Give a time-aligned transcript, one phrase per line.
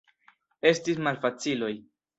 [0.71, 1.73] Estis malfaciloj.